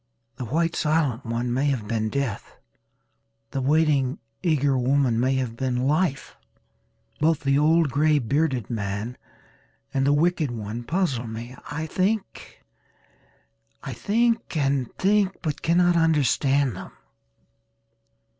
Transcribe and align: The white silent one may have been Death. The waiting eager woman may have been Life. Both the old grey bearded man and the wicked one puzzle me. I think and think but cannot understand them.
The 0.37 0.45
white 0.45 0.75
silent 0.75 1.27
one 1.27 1.53
may 1.53 1.65
have 1.67 1.87
been 1.87 2.09
Death. 2.09 2.57
The 3.51 3.61
waiting 3.61 4.17
eager 4.41 4.75
woman 4.75 5.19
may 5.19 5.35
have 5.35 5.55
been 5.55 5.85
Life. 5.85 6.35
Both 7.19 7.41
the 7.41 7.59
old 7.59 7.91
grey 7.91 8.17
bearded 8.17 8.67
man 8.67 9.15
and 9.93 10.03
the 10.07 10.11
wicked 10.11 10.49
one 10.49 10.85
puzzle 10.85 11.27
me. 11.27 11.55
I 11.69 11.85
think 11.85 12.63
and 13.83 14.87
think 14.97 15.37
but 15.43 15.61
cannot 15.61 15.95
understand 15.95 16.75
them. 16.75 16.93